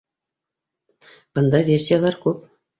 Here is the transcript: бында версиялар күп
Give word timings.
бында 1.41 1.63
версиялар 1.71 2.21
күп 2.27 2.45